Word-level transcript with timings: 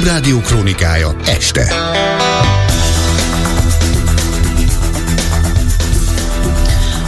Klubrádió 0.00 0.40
krónikája 0.40 1.16
este. 1.24 1.74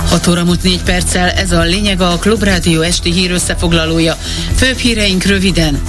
Hat 0.08 0.26
óra 0.26 0.44
múlt 0.44 0.62
négy 0.62 0.82
perccel, 0.82 1.30
ez 1.30 1.52
a 1.52 1.62
lényeg 1.62 2.00
a 2.00 2.16
Klubrádió 2.20 2.80
esti 2.80 3.12
hír 3.12 3.30
összefoglalója. 3.30 4.16
Főbb 4.56 4.76
híreink 4.76 5.24
röviden. 5.24 5.80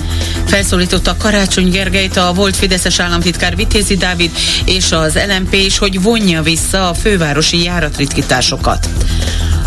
Felszólította 0.46 1.18
Karácsony 1.18 1.70
Gergelyt 1.70 2.18
a 2.18 2.34
volt 2.34 2.56
Fideszes 2.56 3.00
államtitkár 3.00 3.56
Vitézi 3.56 3.96
Dávid 3.96 4.32
és 4.66 4.92
az 4.92 5.20
LMP 5.28 5.54
is, 5.54 5.78
hogy 5.78 6.02
vonja 6.02 6.42
vissza 6.42 6.90
a 6.90 6.94
fővárosi 6.94 7.64
járatritkításokat. 7.64 8.90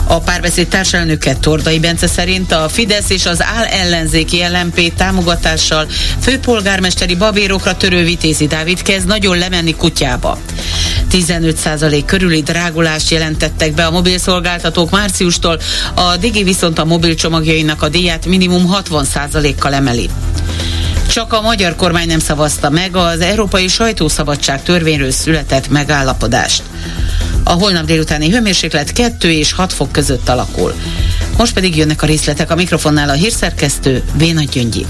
A 0.09 0.20
párbeszéd 0.20 0.68
társelnöke 0.68 1.36
Tordai 1.36 1.79
Bence 1.79 2.06
szerint 2.06 2.52
a 2.52 2.68
Fidesz 2.68 3.11
és 3.11 3.27
az 3.27 3.43
áll 3.43 3.64
ellenzéki 3.64 4.43
LMP 4.52 4.95
támogatással 4.95 5.87
főpolgármesteri 6.20 7.15
babérokra 7.15 7.77
törő 7.77 8.05
Vitézi 8.05 8.46
Dávid 8.46 8.82
kezd 8.82 9.06
nagyon 9.06 9.38
lemenni 9.38 9.74
kutyába. 9.74 10.38
15% 11.12 12.02
körüli 12.06 12.42
drágulást 12.42 13.10
jelentettek 13.10 13.74
be 13.74 13.87
a 13.87 13.91
mobilszolgáltatók 13.91 14.91
márciustól, 14.91 15.60
a 15.95 16.16
Digi 16.16 16.43
viszont 16.43 16.79
a 16.79 16.84
mobil 16.84 17.15
csomagjainak 17.15 17.82
a 17.82 17.88
díját 17.88 18.27
minimum 18.27 18.74
60%-kal 18.91 19.74
emeli. 19.74 20.10
Csak 21.10 21.32
a 21.32 21.41
magyar 21.41 21.77
kormány 21.77 22.07
nem 22.07 22.18
szavazta 22.18 22.70
meg 22.70 22.96
az 22.96 23.20
Európai 23.20 23.68
Sajtószabadság 23.68 24.62
törvényről 24.62 25.10
született 25.10 25.68
megállapodást. 25.68 26.62
A 27.48 27.52
holnap 27.52 27.84
délutáni 27.84 28.30
hőmérséklet 28.30 28.92
2 28.92 29.30
és 29.30 29.52
6 29.52 29.73
fok 29.73 29.92
között 29.92 30.28
alakul. 30.28 30.74
Most 31.37 31.54
pedig 31.54 31.77
jönnek 31.77 32.02
a 32.02 32.06
részletek 32.06 32.50
a 32.50 32.54
mikrofonnál 32.54 33.09
a 33.09 33.12
hírszerkesztő 33.12 34.02
Véna 34.16 34.42
Gyöngyi. 34.42 34.87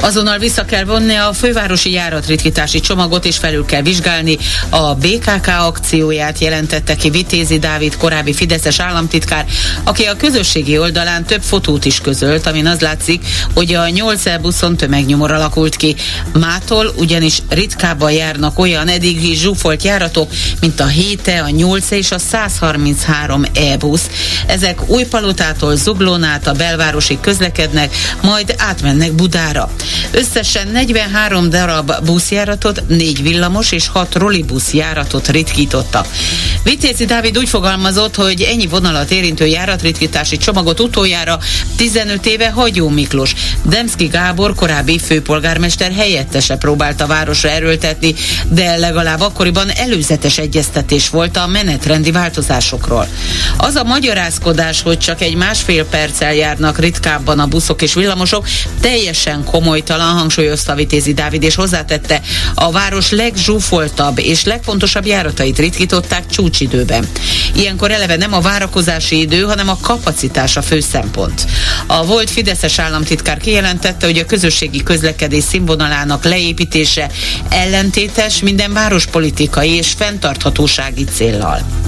Azonnal 0.00 0.38
vissza 0.38 0.64
kell 0.64 0.84
vonni 0.84 1.14
a 1.14 1.32
fővárosi 1.32 1.92
járatritkítási 1.92 2.80
csomagot 2.80 3.24
és 3.24 3.36
felül 3.36 3.64
kell 3.64 3.82
vizsgálni. 3.82 4.38
A 4.68 4.94
BKK 4.94 5.46
akcióját 5.46 6.38
jelentette 6.38 6.94
ki 6.94 7.10
Vitézi 7.10 7.58
Dávid, 7.58 7.96
korábbi 7.96 8.32
Fideszes 8.32 8.80
államtitkár, 8.80 9.46
aki 9.84 10.04
a 10.04 10.16
közösségi 10.16 10.78
oldalán 10.78 11.24
több 11.24 11.42
fotót 11.42 11.84
is 11.84 12.00
közölt, 12.00 12.46
amin 12.46 12.66
az 12.66 12.80
látszik, 12.80 13.26
hogy 13.54 13.74
a 13.74 13.88
8 13.88 14.40
buszon 14.40 14.76
tömegnyomor 14.76 15.32
alakult 15.32 15.76
ki. 15.76 15.96
Mától 16.32 16.92
ugyanis 16.96 17.38
ritkábban 17.48 18.12
járnak 18.12 18.58
olyan 18.58 18.88
eddigi 18.88 19.34
zsúfolt 19.34 19.82
járatok, 19.82 20.30
mint 20.60 20.80
a 20.80 20.86
7 20.86 21.28
a 21.42 21.48
8 21.48 21.90
és 21.90 22.10
a 22.10 22.18
133 22.18 23.44
e-busz. 23.54 24.10
Ezek 24.46 24.88
Újpalotától 24.88 25.76
Zuglónát 25.76 26.46
a 26.46 26.52
belvárosi 26.52 27.18
közlekednek, 27.20 27.96
majd 28.22 28.54
átmennek 28.58 29.12
Budára. 29.12 29.70
Összesen 30.10 30.68
43 30.68 31.50
darab 31.50 31.92
buszjáratot, 32.04 32.82
4 32.88 33.22
villamos 33.22 33.72
és 33.72 33.88
6 33.88 34.14
rollibusz 34.14 34.72
járatot 34.72 35.28
ritkítottak. 35.28 36.06
Vitézi 36.62 37.04
Dávid 37.04 37.38
úgy 37.38 37.48
fogalmazott, 37.48 38.14
hogy 38.14 38.42
ennyi 38.42 38.66
vonalat 38.66 39.10
érintő 39.10 39.46
járatritkítási 39.46 40.36
csomagot 40.36 40.80
utoljára 40.80 41.38
15 41.76 42.26
éve 42.26 42.50
Hagyó 42.50 42.88
Miklós. 42.88 43.34
Demszki 43.62 44.06
Gábor 44.06 44.54
korábbi 44.54 44.98
főpolgármester 44.98 45.92
helyettese 45.92 46.56
próbálta 46.56 47.06
városra 47.06 47.48
erőltetni, 47.48 48.14
de 48.48 48.76
legalább 48.76 49.20
akkoriban 49.20 49.70
előzetes 49.70 50.38
egyeztetés 50.38 51.08
volt 51.08 51.36
a 51.36 51.46
menetrendi 51.46 52.10
változásokról. 52.10 53.08
Az 53.56 53.74
a 53.74 53.84
magyarázkodás, 53.84 54.82
hogy 54.82 54.98
csak 54.98 55.20
egy 55.20 55.34
másfél 55.34 55.84
perccel 55.84 56.34
járnak 56.34 56.78
ritkábban 56.78 57.38
a 57.38 57.46
buszok 57.46 57.82
és 57.82 57.94
villamosok, 57.94 58.48
teljesen 58.80 59.44
komoly 59.44 59.77
komolytalan, 59.78 60.18
hangsúlyozta 60.18 60.74
Vitézi 60.74 61.12
Dávid, 61.12 61.42
és 61.42 61.54
hozzátette, 61.54 62.20
a 62.54 62.70
város 62.70 63.10
legzsúfoltabb 63.10 64.18
és 64.18 64.44
legfontosabb 64.44 65.06
járatait 65.06 65.58
ritkították 65.58 66.26
csúcsidőben. 66.26 67.08
Ilyenkor 67.54 67.90
eleve 67.90 68.16
nem 68.16 68.32
a 68.32 68.40
várakozási 68.40 69.20
idő, 69.20 69.42
hanem 69.42 69.68
a 69.68 69.78
kapacitás 69.80 70.56
a 70.56 70.62
fő 70.62 70.80
szempont. 70.80 71.46
A 71.86 72.04
volt 72.04 72.30
Fideszes 72.30 72.78
államtitkár 72.78 73.38
kijelentette, 73.38 74.06
hogy 74.06 74.18
a 74.18 74.26
közösségi 74.26 74.82
közlekedés 74.82 75.44
színvonalának 75.44 76.24
leépítése 76.24 77.10
ellentétes 77.48 78.42
minden 78.42 78.72
várospolitikai 78.72 79.70
és 79.70 79.92
fenntarthatósági 79.96 81.04
céllal. 81.04 81.87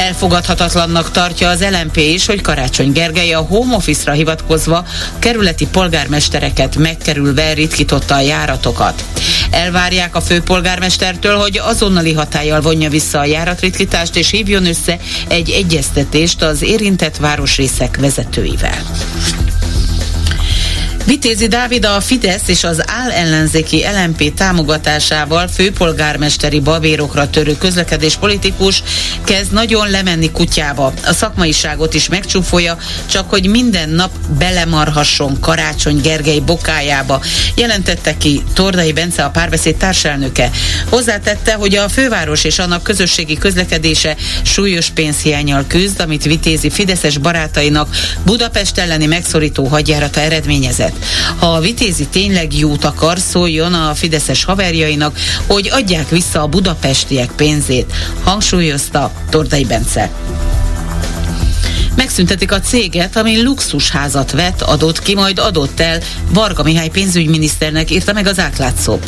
Elfogadhatatlannak 0.00 1.10
tartja 1.10 1.48
az 1.48 1.64
LMP 1.70 1.96
is, 1.96 2.26
hogy 2.26 2.40
Karácsony 2.40 2.92
Gergely 2.92 3.32
a 3.32 3.40
home 3.40 3.74
office-ra 3.74 4.12
hivatkozva 4.12 4.86
kerületi 5.18 5.66
polgármestereket 5.66 6.76
megkerülve 6.76 7.52
ritkította 7.52 8.14
a 8.14 8.20
járatokat. 8.20 9.04
Elvárják 9.50 10.16
a 10.16 10.20
főpolgármestertől, 10.20 11.36
hogy 11.36 11.58
azonnali 11.58 12.12
hatállyal 12.12 12.60
vonja 12.60 12.90
vissza 12.90 13.18
a 13.18 13.24
járatritkítást 13.24 14.16
és 14.16 14.30
hívjon 14.30 14.66
össze 14.66 14.98
egy 15.28 15.50
egyeztetést 15.50 16.42
az 16.42 16.62
érintett 16.62 17.16
városrészek 17.16 17.96
vezetőivel. 17.96 18.82
Vitézi 21.04 21.46
Dávid 21.46 21.84
a 21.84 22.00
Fidesz 22.00 22.48
és 22.48 22.64
az 22.64 22.82
áll 22.86 23.10
ellenzéki 23.10 23.84
LMP 23.94 24.34
támogatásával 24.34 25.48
főpolgármesteri 25.48 26.60
babérokra 26.60 27.30
törő 27.30 27.56
közlekedés 27.56 28.16
politikus 28.16 28.82
kezd 29.24 29.52
nagyon 29.52 29.90
lemenni 29.90 30.30
kutyába. 30.30 30.92
A 31.04 31.12
szakmaiságot 31.12 31.94
is 31.94 32.08
megcsúfolja, 32.08 32.78
csak 33.06 33.30
hogy 33.30 33.46
minden 33.46 33.88
nap 33.88 34.10
belemarhasson 34.38 35.40
Karácsony 35.40 36.00
Gergely 36.00 36.38
bokájába, 36.38 37.22
jelentette 37.54 38.16
ki 38.16 38.42
Tordai 38.54 38.92
Bence 38.92 39.24
a 39.24 39.30
párbeszéd 39.30 39.76
társelnöke. 39.76 40.50
Hozzátette, 40.88 41.54
hogy 41.54 41.76
a 41.76 41.88
főváros 41.88 42.44
és 42.44 42.58
annak 42.58 42.82
közösségi 42.82 43.38
közlekedése 43.38 44.16
súlyos 44.42 44.88
pénzhiányjal 44.88 45.64
küzd, 45.66 46.00
amit 46.00 46.24
Vitézi 46.24 46.70
Fideszes 46.70 47.18
barátainak 47.18 47.96
Budapest 48.24 48.78
elleni 48.78 49.06
megszorító 49.06 49.64
hadjárata 49.64 50.20
eredményezett. 50.20 50.89
Ha 51.38 51.46
a 51.46 51.60
Vitézi 51.60 52.06
tényleg 52.06 52.58
jót 52.58 52.84
akar, 52.84 53.18
szóljon 53.18 53.74
a 53.74 53.94
fideszes 53.94 54.44
haverjainak, 54.44 55.18
hogy 55.46 55.68
adják 55.72 56.08
vissza 56.08 56.42
a 56.42 56.46
budapestiek 56.46 57.30
pénzét, 57.30 57.92
hangsúlyozta 58.24 59.12
Tordai 59.30 59.64
Bence 59.64 60.10
megszüntetik 61.96 62.52
a 62.52 62.60
céget, 62.60 63.16
ami 63.16 63.42
luxusházat 63.42 64.30
vett, 64.30 64.62
adott 64.62 65.02
ki, 65.02 65.14
majd 65.14 65.38
adott 65.38 65.80
el 65.80 66.00
Varga 66.28 66.62
Mihály 66.62 66.88
pénzügyminiszternek, 66.88 67.90
írta 67.90 68.12
meg 68.12 68.26
az 68.26 68.38
átlátszó. 68.38 68.98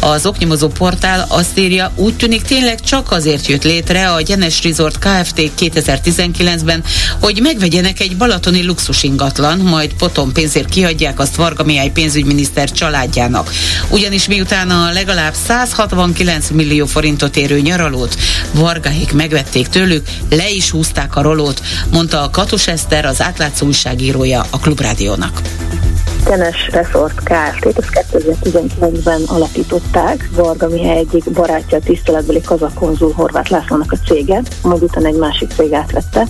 Az 0.00 0.26
oknyomozó 0.26 0.68
portál 0.68 1.24
azt 1.28 1.58
írja, 1.58 1.92
úgy 1.94 2.16
tűnik 2.16 2.42
tényleg 2.42 2.80
csak 2.80 3.10
azért 3.10 3.46
jött 3.46 3.64
létre 3.64 4.10
a 4.10 4.20
Gyenes 4.20 4.62
Resort 4.62 4.98
Kft. 4.98 5.50
2019-ben, 5.58 6.84
hogy 7.20 7.38
megvegyenek 7.42 8.00
egy 8.00 8.16
balatoni 8.16 8.64
luxus 8.64 9.02
ingatlan, 9.02 9.58
majd 9.58 9.92
potom 9.92 10.32
pénzért 10.32 10.68
kiadják 10.68 11.18
azt 11.18 11.36
Varga 11.36 11.64
Mihály 11.64 11.90
pénzügyminiszter 11.90 12.70
családjának. 12.70 13.52
Ugyanis 13.88 14.26
miután 14.26 14.70
a 14.70 14.92
legalább 14.92 15.34
169 15.46 16.50
millió 16.50 16.86
forintot 16.86 17.36
érő 17.36 17.60
nyaralót 17.60 18.16
Vargahék 18.52 19.12
megvették 19.12 19.68
tőlük, 19.68 20.06
le 20.30 20.50
is 20.50 20.70
húzták 20.70 21.16
a 21.16 21.22
rolót, 21.22 21.62
mondta 21.90 22.23
a 22.24 22.30
Katus 22.30 22.68
Eszter, 22.68 23.04
az 23.04 23.22
átlátszó 23.22 23.66
újságírója 23.66 24.42
a 24.50 24.58
Klubrádiónak. 24.58 25.40
Tenes 26.24 26.68
Resort 26.70 27.14
Kft. 27.14 27.66
Ezt 27.66 28.06
2019-ben 28.12 29.22
alapították. 29.26 30.30
Varga 30.34 30.68
Mihály 30.68 30.98
egyik 30.98 31.30
barátja, 31.30 31.78
tiszteletbeli 31.78 32.40
kazakonzul 32.40 33.12
Horváth 33.12 33.50
Lászlónak 33.50 33.92
a 33.92 33.96
cége, 34.06 34.42
majd 34.62 34.82
utána 34.82 35.06
egy 35.06 35.16
másik 35.16 35.50
cég 35.56 35.72
átvette, 35.72 36.26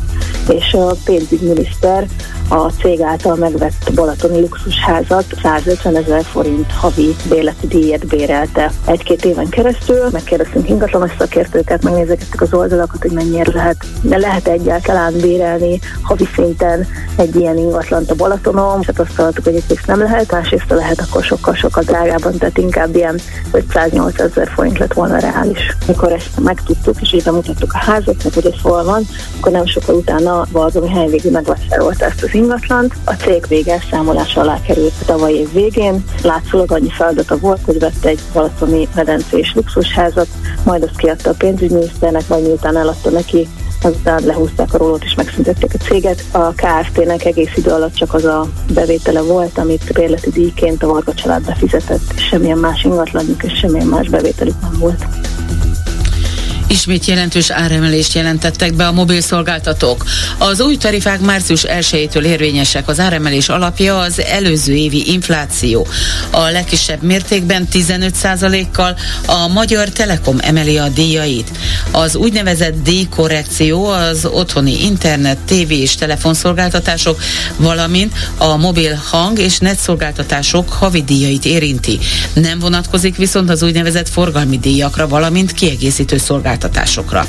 és 0.48 0.72
a 0.72 0.94
pénzügyminiszter 1.04 2.06
a 2.48 2.70
cég 2.70 3.00
által 3.00 3.34
megvett 3.34 3.90
balatoni 3.94 4.40
luxusházat 4.40 5.24
150 5.42 5.96
ezer 5.96 6.24
forint 6.24 6.72
havi 6.72 7.16
bérleti 7.28 7.66
díjat 7.66 8.06
bérelte 8.06 8.72
egy-két 8.86 9.24
éven 9.24 9.48
keresztül. 9.48 10.08
Megkérdeztünk 10.12 10.68
ingatlanos 10.68 11.10
szakértőket, 11.18 11.82
megnézegettük 11.82 12.40
az 12.40 12.54
oldalakat, 12.54 13.02
hogy 13.02 13.10
mennyire 13.10 13.52
lehet, 13.54 13.76
de 14.02 14.18
lehet 14.18 14.48
egyáltalán 14.48 15.12
bérelni 15.20 15.78
havi 16.02 16.28
szinten 16.34 16.86
egy 17.16 17.36
ilyen 17.36 17.56
ingatlant 17.56 18.10
a 18.10 18.14
Balatonon, 18.14 18.80
és 18.80 18.86
hát 18.86 19.08
hogy 19.16 19.54
egyrészt 19.54 19.86
nem 19.86 19.98
lehet, 19.98 20.32
másrészt 20.32 20.70
lehet 20.70 21.00
akkor 21.00 21.22
sokkal-sokkal 21.22 21.82
drágában, 21.82 22.38
tehát 22.38 22.58
inkább 22.58 22.96
ilyen 22.96 23.20
508 23.52 24.20
ezer 24.20 24.48
forint 24.54 24.78
lett 24.78 24.92
volna 24.92 25.18
reális. 25.18 25.76
Mikor 25.86 26.12
ezt 26.12 26.40
megtudtuk, 26.40 27.00
és 27.00 27.12
így 27.12 27.22
bemutattuk 27.22 27.72
a 27.72 27.78
házat, 27.78 28.22
hogy 28.34 28.46
ez 28.46 28.60
hol 28.62 28.84
van, 28.84 29.02
akkor 29.38 29.52
nem 29.52 29.66
sokkal 29.66 29.94
utána 29.94 30.33
Valdomi 30.50 30.88
hely 30.88 31.08
végül 31.08 31.30
megvásárolta 31.30 32.04
ezt 32.04 32.22
az 32.22 32.34
ingatlant. 32.34 32.94
A 33.04 33.12
cég 33.12 33.46
vége 33.48 33.78
számolás 33.90 34.36
alá 34.36 34.60
került 34.60 34.92
a 35.00 35.04
tavaly 35.04 35.32
év 35.32 35.52
végén. 35.52 36.04
Látszólag 36.22 36.72
annyi 36.72 36.90
feladata 36.90 37.38
volt, 37.38 37.60
hogy 37.64 37.78
vett 37.78 38.04
egy 38.04 38.20
balatoni 38.32 38.88
medencés 38.94 39.52
luxusházat, 39.54 40.28
majd 40.64 40.82
azt 40.82 40.96
kiadta 40.96 41.30
a 41.30 41.34
pénzügyminiszternek, 41.38 42.26
vagy 42.26 42.42
miután 42.42 42.76
eladta 42.76 43.10
neki, 43.10 43.48
azután 43.82 44.22
lehúzták 44.24 44.74
a 44.74 44.78
rólót 44.78 45.04
és 45.04 45.14
megszüntették 45.14 45.74
a 45.74 45.84
céget. 45.84 46.24
A 46.32 46.52
KFT-nek 46.52 47.24
egész 47.24 47.56
idő 47.56 47.70
alatt 47.70 47.94
csak 47.94 48.14
az 48.14 48.24
a 48.24 48.46
bevétele 48.74 49.20
volt, 49.20 49.58
amit 49.58 49.92
bérleti 49.92 50.30
díjként 50.30 50.82
a 50.82 50.86
Varga 50.86 51.14
család 51.14 51.44
befizetett, 51.44 52.12
és 52.14 52.22
semmilyen 52.22 52.58
más 52.58 52.84
ingatlanjuk 52.84 53.42
és 53.42 53.58
semmilyen 53.58 53.86
más 53.86 54.08
bevételük 54.08 54.60
nem 54.60 54.76
volt. 54.78 55.04
Ismét 56.66 57.04
jelentős 57.04 57.50
áremelést 57.50 58.14
jelentettek 58.14 58.74
be 58.74 58.86
a 58.86 58.92
mobil 58.92 59.20
szolgáltatók. 59.20 60.04
Az 60.38 60.60
új 60.60 60.76
tarifák 60.76 61.20
március 61.20 61.64
1-től 61.66 62.22
érvényesek. 62.22 62.88
Az 62.88 63.00
áremelés 63.00 63.48
alapja 63.48 63.98
az 63.98 64.20
előző 64.20 64.74
évi 64.74 65.12
infláció. 65.12 65.86
A 66.30 66.40
legkisebb 66.40 67.02
mértékben 67.02 67.68
15%-kal 67.72 68.96
a 69.26 69.48
Magyar 69.48 69.88
Telekom 69.88 70.38
emeli 70.40 70.78
a 70.78 70.88
díjait. 70.88 71.50
Az 71.90 72.16
úgynevezett 72.16 72.82
díjkorrekció 72.82 73.86
az 73.86 74.24
otthoni 74.24 74.84
internet, 74.84 75.38
TV 75.38 75.70
és 75.70 75.94
telefonszolgáltatások, 75.94 77.20
valamint 77.56 78.12
a 78.36 78.56
mobil 78.56 79.02
hang 79.10 79.38
és 79.38 79.58
netszolgáltatások 79.58 80.68
havi 80.68 81.02
díjait 81.02 81.44
érinti. 81.44 81.98
Nem 82.32 82.58
vonatkozik 82.58 83.16
viszont 83.16 83.50
az 83.50 83.62
úgynevezett 83.62 84.08
forgalmi 84.08 84.58
díjakra, 84.58 85.08
valamint 85.08 85.52
kiegészítő 85.52 86.16
szolgáltatásokra 86.16 86.52
szolgáltatásokra. 86.54 87.26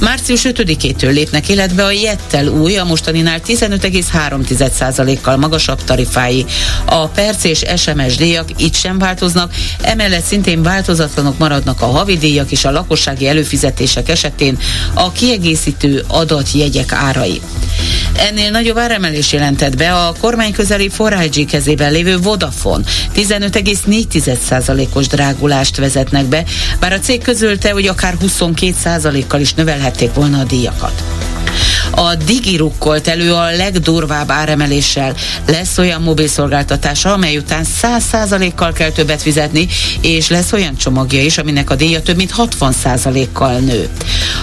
Március 0.00 0.42
5-től 0.44 1.12
lépnek 1.12 1.48
életbe 1.48 1.84
a 1.84 1.90
Jettel 1.90 2.46
új, 2.46 2.76
a 2.76 2.84
mostaninál 2.84 3.40
15,3%-kal 3.46 5.36
magasabb 5.36 5.84
tarifái. 5.84 6.44
A 6.84 7.06
perc 7.06 7.44
és 7.44 7.62
SMS 7.76 8.16
díjak 8.16 8.48
itt 8.56 8.74
sem 8.74 8.98
változnak, 8.98 9.54
emellett 9.82 10.24
szintén 10.24 10.62
változatlanok 10.62 11.38
maradnak 11.38 11.80
a 11.80 11.86
havidíjak 11.86 12.50
és 12.50 12.64
a 12.64 12.70
lakossági 12.70 13.28
előfizetések 13.28 14.08
esetén 14.08 14.58
a 14.94 15.12
kiegészítő 15.12 16.04
adatjegyek 16.06 16.92
árai. 16.92 17.40
Ennél 18.16 18.50
nagyobb 18.50 18.78
áremelés 18.78 19.32
jelentett 19.32 19.76
be 19.76 19.92
a 19.92 20.14
kormány 20.20 20.52
közeli 20.52 20.88
forrágyi 20.88 21.44
kezében 21.44 21.92
lévő 21.92 22.18
Vodafone. 22.18 22.84
15,4%-os 23.14 25.06
drágulást 25.06 25.76
vezetnek 25.76 26.24
be, 26.24 26.44
bár 26.80 26.92
a 26.92 26.98
cég 26.98 27.22
közölte, 27.22 27.70
hogy 27.70 27.86
akár 27.86 28.16
22%-kal 28.40 29.40
is 29.40 29.54
növelhették 29.54 30.14
volna 30.14 30.38
a 30.38 30.44
díjakat. 30.44 31.02
A 31.90 32.14
Digi 32.14 32.56
rukkolt 32.56 33.08
elő 33.08 33.32
a 33.32 33.50
legdurvább 33.56 34.30
áremeléssel. 34.30 35.14
Lesz 35.46 35.78
olyan 35.78 36.02
mobil 36.02 36.28
szolgáltatása, 36.28 37.12
amely 37.12 37.36
után 37.36 37.64
100%-kal 37.82 38.72
kell 38.72 38.90
többet 38.90 39.22
fizetni, 39.22 39.68
és 40.00 40.28
lesz 40.28 40.52
olyan 40.52 40.76
csomagja 40.76 41.22
is, 41.22 41.38
aminek 41.38 41.70
a 41.70 41.74
díja 41.74 42.02
több 42.02 42.16
mint 42.16 42.34
60%-kal 42.36 43.58
nő. 43.58 43.88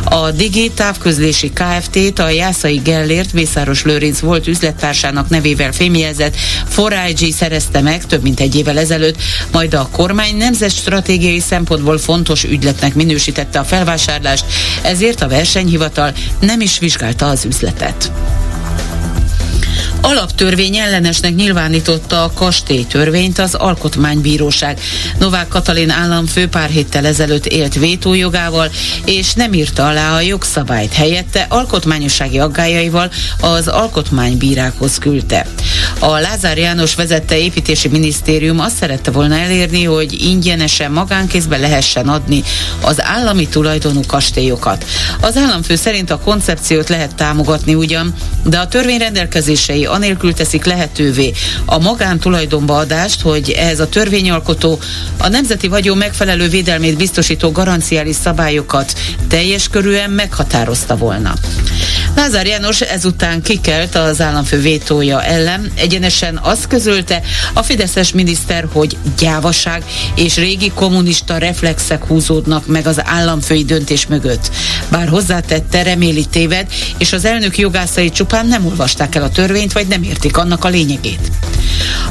A 0.03 0.31
Digi 0.31 0.71
távközlési 0.75 1.51
Kft-t 1.53 2.19
a 2.19 2.29
Jászai 2.29 2.77
Gellért 2.77 3.33
Mészáros 3.33 3.83
Lőrinc 3.83 4.19
volt 4.19 4.47
üzlettársának 4.47 5.29
nevével 5.29 5.71
fémjelzett 5.71 6.35
4IG 6.75 7.31
szerezte 7.31 7.81
meg 7.81 8.05
több 8.05 8.21
mint 8.21 8.39
egy 8.39 8.55
évvel 8.55 8.79
ezelőtt, 8.79 9.17
majd 9.51 9.73
a 9.73 9.89
kormány 9.91 10.38
nemzet 10.38 10.71
stratégiai 10.71 11.39
szempontból 11.39 11.97
fontos 11.97 12.44
ügyletnek 12.44 12.94
minősítette 12.94 13.59
a 13.59 13.63
felvásárlást, 13.63 14.45
ezért 14.81 15.21
a 15.21 15.27
versenyhivatal 15.27 16.13
nem 16.39 16.61
is 16.61 16.79
vizsgálta 16.79 17.25
az 17.25 17.37
üzletet 17.45 18.12
alaptörvény 20.01 20.77
ellenesnek 20.77 21.35
nyilvánította 21.35 22.23
a 22.23 22.31
kastélytörvényt 22.33 23.39
az 23.39 23.55
Alkotmánybíróság. 23.55 24.79
Novák 25.19 25.47
Katalin 25.47 25.89
államfő 25.89 26.47
pár 26.47 26.69
héttel 26.69 27.05
ezelőtt 27.05 27.45
élt 27.45 27.73
vétójogával, 27.73 28.71
és 29.05 29.33
nem 29.33 29.53
írta 29.53 29.88
alá 29.88 30.15
a 30.15 30.21
jogszabályt. 30.21 30.94
Helyette 30.94 31.45
alkotmányossági 31.49 32.39
aggájaival 32.39 33.11
az 33.41 33.67
alkotmánybírákhoz 33.67 34.97
küldte. 34.97 35.45
A 35.99 36.19
Lázár 36.19 36.57
János 36.57 36.95
vezette 36.95 37.38
építési 37.38 37.88
minisztérium 37.88 38.59
azt 38.59 38.75
szerette 38.75 39.11
volna 39.11 39.35
elérni, 39.35 39.83
hogy 39.83 40.21
ingyenesen 40.21 40.91
magánkézbe 40.91 41.57
lehessen 41.57 42.07
adni 42.07 42.44
az 42.81 43.01
állami 43.03 43.47
tulajdonú 43.47 44.01
kastélyokat. 44.07 44.85
Az 45.21 45.38
államfő 45.38 45.75
szerint 45.75 46.11
a 46.11 46.19
koncepciót 46.19 46.89
lehet 46.89 47.15
támogatni 47.15 47.75
ugyan, 47.75 48.13
de 48.44 48.57
a 48.59 48.67
törvény 48.67 48.97
rendelkezései 48.97 49.85
anélkül 49.97 50.33
teszik 50.33 50.65
lehetővé 50.65 51.33
a 51.65 51.79
magántulajdonba 51.79 52.77
adást, 52.77 53.21
hogy 53.21 53.49
ehhez 53.51 53.79
a 53.79 53.89
törvényalkotó 53.89 54.79
a 55.17 55.27
nemzeti 55.27 55.67
vagyon 55.67 55.97
megfelelő 55.97 56.47
védelmét 56.47 56.97
biztosító 56.97 57.51
garanciális 57.51 58.15
szabályokat 58.15 58.94
teljes 59.27 59.67
körűen 59.67 60.09
meghatározta 60.09 60.97
volna. 60.97 61.33
Lázár 62.15 62.47
János 62.47 62.81
ezután 62.81 63.41
kikelt 63.41 63.95
az 63.95 64.21
államfő 64.21 64.61
vétója 64.61 65.23
ellen, 65.23 65.71
egyenesen 65.75 66.39
azt 66.44 66.67
közölte 66.67 67.21
a 67.53 67.63
fideszes 67.63 68.11
miniszter, 68.11 68.67
hogy 68.71 68.97
gyávaság 69.19 69.83
és 70.15 70.35
régi 70.35 70.71
kommunista 70.75 71.38
reflexek 71.38 72.05
húzódnak 72.05 72.67
meg 72.67 72.88
az 72.88 73.01
államfői 73.03 73.63
döntés 73.63 74.07
mögött. 74.07 74.51
Bár 74.89 75.07
hozzátette, 75.07 75.83
reméli 75.83 76.25
téved, 76.25 76.67
és 76.97 77.13
az 77.13 77.25
elnök 77.25 77.57
jogászai 77.57 78.09
csupán 78.09 78.47
nem 78.47 78.65
olvasták 78.65 79.15
el 79.15 79.23
a 79.23 79.29
törvényt, 79.29 79.73
vagy 79.77 79.88
nem 79.88 80.03
értik 80.03 80.38
annak 80.38 80.63
a 80.63 80.68
lényegét. 80.68 81.46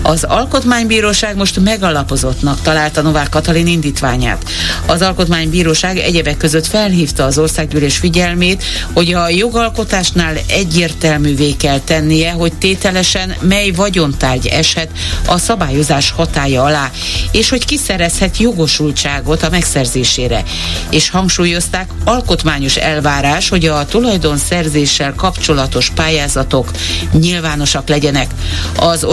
Az 0.03 0.25
Alkotmánybíróság 0.25 1.37
most 1.37 1.61
megalapozottnak 1.61 2.61
találta 2.63 3.03
Novák 3.03 3.29
Katalin 3.29 3.67
indítványát. 3.67 4.45
Az 4.87 5.03
Alkotmánybíróság 5.03 5.99
egyebek 5.99 6.37
között 6.37 6.67
felhívta 6.67 7.25
az 7.25 7.39
országgyűlés 7.39 7.97
figyelmét, 7.97 8.65
hogy 8.93 9.13
a 9.13 9.29
jogalkotásnál 9.29 10.37
egyértelművé 10.49 11.53
kell 11.53 11.79
tennie, 11.79 12.33
hogy 12.33 12.53
tételesen 12.53 13.35
mely 13.41 13.71
vagyontárgy 13.71 14.47
eshet 14.47 14.89
a 15.27 15.39
szabályozás 15.39 16.11
hatája 16.11 16.63
alá, 16.63 16.91
és 17.33 17.49
hogy 17.49 17.65
kiszerezhet 17.65 18.37
jogosultságot 18.37 19.43
a 19.43 19.51
megszerzésére. 19.51 20.43
És 20.91 21.11
hangsúlyozták, 21.11 21.91
alkotmányos 22.05 22.77
elvárás, 22.77 23.49
hogy 23.49 23.67
a 23.67 23.87
tulajdonszerzéssel 23.87 25.15
kapcsolatos 25.15 25.91
pályázatok 25.95 26.71
nyilvánosak 27.13 27.89
legyenek. 27.89 28.31
Az 28.77 29.05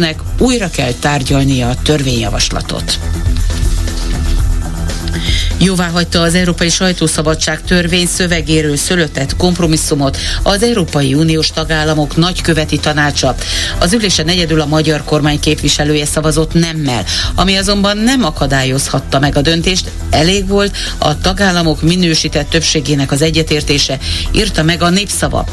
országgyűlésnek 0.00 0.20
újra 0.38 0.70
kell 0.70 0.92
tárgyalnia 0.92 1.68
a 1.68 1.74
törvényjavaslatot. 1.82 2.98
Jóvá 5.62 5.88
hagyta 5.88 6.20
az 6.20 6.34
Európai 6.34 6.68
Sajtószabadság 6.68 7.62
törvény 7.62 8.06
szövegéről 8.06 8.76
szölötett 8.76 9.36
kompromisszumot 9.36 10.18
az 10.42 10.62
Európai 10.62 11.14
Uniós 11.14 11.50
tagállamok 11.50 12.16
nagyköveti 12.16 12.78
tanácsa. 12.78 13.34
Az 13.78 13.92
ülésen 13.92 14.28
egyedül 14.28 14.60
a 14.60 14.66
magyar 14.66 15.04
kormány 15.04 15.40
képviselője 15.40 16.04
szavazott 16.04 16.52
nemmel, 16.52 17.04
ami 17.34 17.56
azonban 17.56 17.96
nem 17.96 18.24
akadályozhatta 18.24 19.18
meg 19.18 19.36
a 19.36 19.40
döntést, 19.40 19.90
elég 20.10 20.48
volt 20.48 20.76
a 20.98 21.18
tagállamok 21.18 21.82
minősített 21.82 22.50
többségének 22.50 23.12
az 23.12 23.22
egyetértése, 23.22 23.98
írta 24.32 24.62
meg 24.62 24.82
a 24.82 24.90
népszava. 24.90 25.46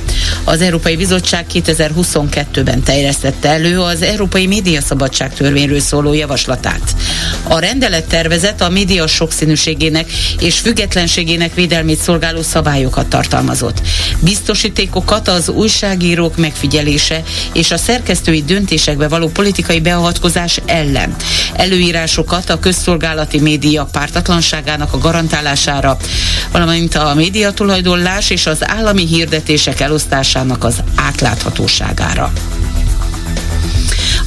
Az 0.43 0.61
Európai 0.61 0.95
Bizottság 0.95 1.45
2022-ben 1.53 2.83
terjesztette 2.83 3.49
elő 3.49 3.79
az 3.79 4.01
Európai 4.01 4.47
Médiaszabadság 4.47 5.33
törvényről 5.33 5.79
szóló 5.79 6.13
javaslatát. 6.13 6.95
A 7.43 7.59
rendelettervezet 7.59 8.61
a 8.61 8.69
média 8.69 9.07
sokszínűségének 9.07 9.95
függetlenségének 10.05 10.11
és 10.39 10.59
függetlenségének 10.59 11.53
védelmét 11.53 11.99
szolgáló 11.99 12.41
szabályokat 12.41 13.07
tartalmazott. 13.07 13.81
Biztosítékokat 14.19 15.27
az 15.27 15.49
újságírók 15.49 16.37
megfigyelése 16.37 17.23
és 17.53 17.71
a 17.71 17.77
szerkesztői 17.77 18.43
döntésekbe 18.43 19.07
való 19.07 19.27
politikai 19.27 19.79
beavatkozás 19.79 20.59
ellen. 20.65 21.15
Előírásokat 21.53 22.49
a 22.49 22.59
közszolgálati 22.59 23.39
média 23.39 23.87
pártatlanságának 23.91 24.93
a 24.93 24.97
garantálására, 24.97 25.97
valamint 26.51 26.95
a 26.95 27.13
média 27.15 27.51
tulajdonlás 27.51 28.29
és 28.29 28.45
az 28.45 28.67
állami 28.67 29.05
hirdetések 29.05 29.79
elosztásának 29.79 30.63
az 30.63 30.75
átláthatóságára. 30.95 32.31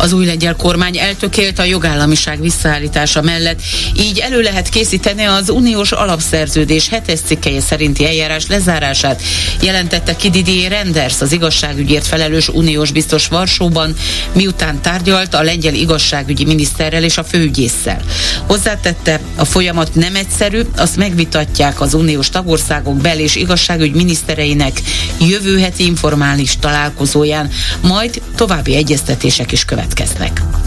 Az 0.00 0.12
új 0.12 0.26
lengyel 0.26 0.56
kormány 0.56 0.98
eltökélt 0.98 1.58
a 1.58 1.64
jogállamiság 1.64 2.40
visszaállítása 2.40 3.22
mellett, 3.22 3.60
így 3.96 4.18
elő 4.18 4.40
lehet 4.40 4.68
készíteni 4.68 5.24
az 5.24 5.48
uniós 5.48 5.92
alapszerződés 5.92 6.88
hetes 6.88 7.18
cikkeje 7.20 7.60
szerinti 7.60 8.06
eljárás 8.06 8.46
lezárását, 8.46 9.22
jelentette 9.62 10.16
ki 10.16 10.30
Didier 10.30 10.70
Renders, 10.70 11.20
az 11.20 11.32
igazságügyért 11.32 12.06
felelős 12.06 12.48
uniós 12.48 12.90
biztos 12.90 13.28
Varsóban, 13.28 13.94
miután 14.32 14.82
tárgyalt 14.82 15.34
a 15.34 15.42
lengyel 15.42 15.74
igazságügyi 15.74 16.44
miniszterrel 16.44 17.04
és 17.04 17.18
a 17.18 17.24
főügyésszel. 17.24 18.00
Hozzátette, 18.46 19.20
a 19.36 19.44
folyamat 19.44 19.94
nem 19.94 20.16
egyszerű, 20.16 20.60
azt 20.76 20.96
megvitatják 20.96 21.80
az 21.80 21.94
uniós 21.94 22.28
tagországok 22.28 22.96
bel- 22.96 23.18
és 23.18 23.36
igazságügy 23.36 23.94
minisztereinek 23.94 24.80
jövő 25.20 25.58
heti 25.58 25.84
informális 25.84 26.56
találkozóján, 26.60 27.50
majd 27.80 28.22
további 28.36 28.74
egyeztetések 28.74 29.52
is 29.52 29.64
következnek 29.64 29.88
következnek. 29.94 30.59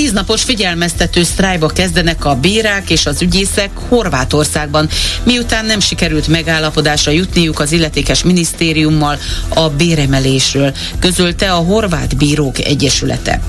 Tíznapos 0.00 0.42
figyelmeztető 0.42 1.22
sztrájba 1.22 1.66
kezdenek 1.66 2.24
a 2.24 2.34
bírák 2.34 2.90
és 2.90 3.06
az 3.06 3.22
ügyészek 3.22 3.70
Horvátországban, 3.88 4.88
miután 5.22 5.64
nem 5.64 5.80
sikerült 5.80 6.28
megállapodásra 6.28 7.12
jutniuk 7.12 7.60
az 7.60 7.72
illetékes 7.72 8.22
minisztériummal 8.22 9.18
a 9.48 9.68
béremelésről, 9.68 10.72
közölte 10.98 11.52
a 11.52 11.56
Horvát 11.56 12.16
Bírók 12.16 12.58
Egyesülete. 12.58 13.40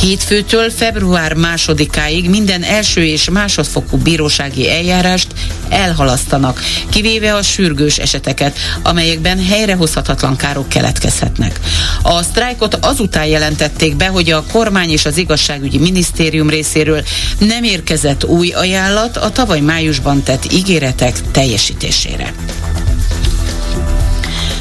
Hétfőtől 0.00 0.70
február 0.70 1.34
másodikáig 1.34 2.28
minden 2.28 2.62
első 2.62 3.04
és 3.04 3.30
másodfokú 3.30 3.96
bírósági 3.96 4.70
eljárást 4.70 5.26
elhalasztanak, 5.68 6.60
kivéve 6.88 7.34
a 7.34 7.42
sürgős 7.42 7.96
eseteket, 7.98 8.58
amelyekben 8.82 9.44
helyrehozhatatlan 9.44 10.36
károk 10.36 10.68
keletkezhetnek. 10.68 11.60
A 12.02 12.22
sztrájkot 12.22 12.74
azután 12.74 13.26
jelentették 13.26 13.96
be, 13.96 14.06
hogy 14.06 14.30
a 14.30 14.44
kormány 14.52 14.90
és 14.90 15.04
az 15.04 15.16
igazságügyi 15.16 15.84
minisztérium 15.86 16.48
részéről 16.48 17.02
nem 17.38 17.64
érkezett 17.64 18.24
új 18.24 18.50
ajánlat 18.50 19.16
a 19.16 19.30
tavaly 19.30 19.60
májusban 19.60 20.22
tett 20.22 20.52
ígéretek 20.52 21.20
teljesítésére 21.30 22.34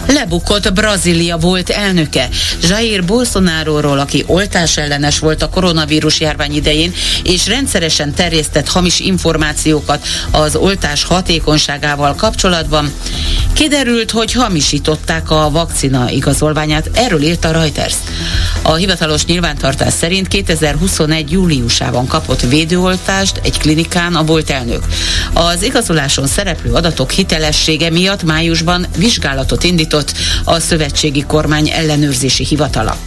lebukott 0.07 0.73
Brazília 0.73 1.37
volt 1.37 1.69
elnöke. 1.69 2.29
Jair 2.61 3.05
Bolsonaro-ról, 3.05 3.99
aki 3.99 4.23
oltás 4.27 4.77
ellenes 4.77 5.19
volt 5.19 5.41
a 5.41 5.49
koronavírus 5.49 6.19
járvány 6.19 6.55
idején, 6.55 6.93
és 7.23 7.47
rendszeresen 7.47 8.13
terjesztett 8.13 8.67
hamis 8.67 8.99
információkat 8.99 10.07
az 10.31 10.55
oltás 10.55 11.03
hatékonyságával 11.03 12.15
kapcsolatban, 12.15 12.93
kiderült, 13.53 14.11
hogy 14.11 14.31
hamisították 14.31 15.29
a 15.29 15.49
vakcina 15.51 16.09
igazolványát. 16.09 16.89
Erről 16.93 17.21
írt 17.21 17.45
a 17.45 17.51
Reuters. 17.51 17.95
A 18.61 18.73
hivatalos 18.73 19.25
nyilvántartás 19.25 19.93
szerint 19.93 20.27
2021. 20.27 21.31
júliusában 21.31 22.07
kapott 22.07 22.41
védőoltást 22.41 23.39
egy 23.43 23.57
klinikán 23.57 24.15
a 24.15 24.23
volt 24.23 24.49
elnök. 24.49 24.83
Az 25.33 25.63
igazoláson 25.63 26.27
szereplő 26.27 26.73
adatok 26.73 27.11
hitelessége 27.11 27.89
miatt 27.89 28.23
májusban 28.23 28.85
vizsgálatot 28.97 29.63
indított 29.63 29.94
a 30.43 30.59
szövetségi 30.59 31.21
kormány 31.21 31.69
ellenőrzési 31.69 32.45
hivatala. 32.45 32.97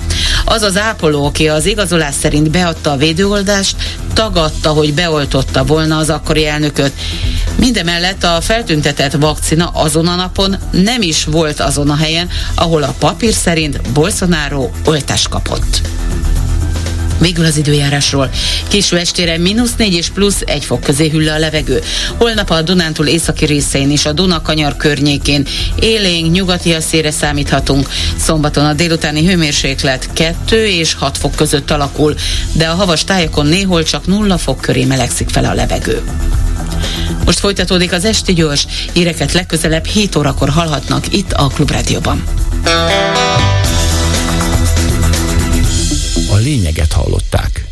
Az 0.45 0.62
az 0.62 0.76
ápoló, 0.76 1.26
aki 1.26 1.49
az 1.49 1.66
igazolás 1.66 2.14
szerint 2.14 2.50
beadta 2.50 2.90
a 2.90 2.97
védőoldást, 2.97 3.76
tagadta, 4.12 4.71
hogy 4.71 4.95
beoltotta 4.95 5.64
volna 5.64 5.97
az 5.97 6.11
akkori 6.11 6.47
elnököt. 6.47 6.92
Mindemellett 7.57 8.25
a 8.25 8.40
feltüntetett 8.40 9.12
vakcina 9.12 9.66
azon 9.66 10.07
a 10.07 10.14
napon 10.14 10.57
nem 10.71 11.02
is 11.02 11.25
volt 11.25 11.61
azon 11.61 11.90
a 11.90 11.97
helyen, 11.97 12.28
ahol 12.54 12.83
a 12.83 12.95
papír 12.99 13.33
szerint 13.33 13.92
Bolsonaro 13.92 14.71
oltást 14.85 15.28
kapott. 15.28 15.80
Végül 17.19 17.45
az 17.45 17.57
időjárásról. 17.57 18.31
Késő 18.69 18.97
estére 18.97 19.39
mínusz 19.39 19.75
4 19.77 19.95
és 19.95 20.09
plusz 20.09 20.43
1 20.45 20.65
fok 20.65 20.81
közé 20.81 21.09
hüll 21.09 21.31
a 21.31 21.39
levegő. 21.39 21.83
Holnap 22.19 22.51
a 22.51 22.63
Dunántúl 22.63 23.07
északi 23.07 23.45
részein 23.45 23.91
és 23.91 24.07
a 24.07 24.13
Dunakanyar 24.13 24.77
környékén 24.77 25.47
élénk 25.81 26.33
nyugati 26.33 26.75
szére 26.81 27.11
számíthatunk. 27.11 27.89
Szombaton 28.17 28.65
a 28.65 28.73
délutáni 28.73 29.27
hőmérséklet 29.27 30.09
2 30.13 30.67
és 30.67 30.95
6 30.95 31.19
fok 31.19 31.35
között 31.35 31.71
alakul, 31.71 32.15
de 32.53 32.67
a 32.67 32.75
havas 32.75 33.05
tájakon 33.05 33.47
néhol 33.47 33.83
csak 33.83 34.07
0 34.07 34.39
fok 34.39 34.61
köré 34.61 34.85
melegszik 34.85 35.29
fel 35.29 35.45
a 35.45 35.55
levegő. 35.55 36.03
Most 37.25 37.39
folytatódik 37.39 37.93
az 37.93 38.05
esti 38.05 38.33
gyors, 38.33 38.67
híreket 38.93 39.33
legközelebb 39.33 39.87
7 39.87 40.17
órakor 40.17 40.49
hallhatnak 40.49 41.13
itt 41.13 41.33
a 41.33 41.47
Klubrádióban. 41.47 42.25
Lényeget 46.49 46.93
hallották. 46.93 47.68